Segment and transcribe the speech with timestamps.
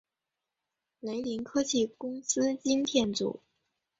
[0.99, 3.39] 雷凌科技公司晶片组。